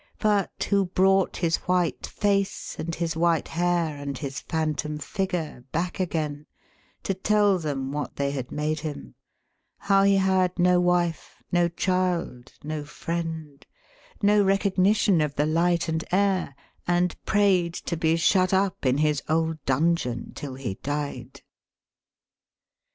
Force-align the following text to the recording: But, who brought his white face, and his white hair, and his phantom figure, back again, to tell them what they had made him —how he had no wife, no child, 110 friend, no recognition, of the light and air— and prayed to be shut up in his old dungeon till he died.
But, 0.17 0.63
who 0.71 0.85
brought 0.85 1.37
his 1.37 1.57
white 1.57 2.07
face, 2.07 2.75
and 2.79 2.95
his 2.95 3.15
white 3.15 3.49
hair, 3.49 3.95
and 3.95 4.17
his 4.17 4.39
phantom 4.39 4.97
figure, 4.97 5.63
back 5.71 5.99
again, 5.99 6.47
to 7.03 7.13
tell 7.13 7.59
them 7.59 7.91
what 7.91 8.15
they 8.15 8.31
had 8.31 8.51
made 8.51 8.79
him 8.79 9.13
—how 9.77 10.01
he 10.01 10.15
had 10.17 10.57
no 10.57 10.79
wife, 10.81 11.43
no 11.51 11.67
child, 11.69 12.51
110 12.63 12.85
friend, 12.85 13.65
no 14.23 14.43
recognition, 14.43 15.21
of 15.21 15.35
the 15.35 15.45
light 15.45 15.87
and 15.87 16.03
air— 16.11 16.55
and 16.87 17.15
prayed 17.25 17.75
to 17.75 17.95
be 17.95 18.15
shut 18.15 18.51
up 18.55 18.87
in 18.87 18.97
his 18.97 19.21
old 19.29 19.63
dungeon 19.65 20.31
till 20.33 20.55
he 20.55 20.79
died. 20.81 21.43